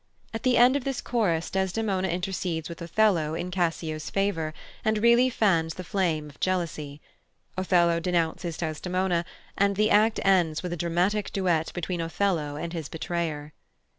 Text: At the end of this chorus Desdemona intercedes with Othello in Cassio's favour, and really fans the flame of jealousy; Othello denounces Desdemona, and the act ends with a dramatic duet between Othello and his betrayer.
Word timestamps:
At 0.33 0.41
the 0.41 0.57
end 0.57 0.75
of 0.75 0.83
this 0.83 0.99
chorus 0.99 1.51
Desdemona 1.51 2.07
intercedes 2.07 2.69
with 2.69 2.81
Othello 2.81 3.35
in 3.35 3.51
Cassio's 3.51 4.09
favour, 4.09 4.51
and 4.83 4.97
really 4.97 5.29
fans 5.29 5.75
the 5.75 5.83
flame 5.83 6.27
of 6.27 6.39
jealousy; 6.39 6.99
Othello 7.55 7.99
denounces 7.99 8.57
Desdemona, 8.57 9.25
and 9.55 9.75
the 9.75 9.91
act 9.91 10.19
ends 10.25 10.63
with 10.63 10.73
a 10.73 10.75
dramatic 10.75 11.31
duet 11.31 11.71
between 11.75 12.01
Othello 12.01 12.55
and 12.55 12.73
his 12.73 12.89
betrayer. 12.89 13.53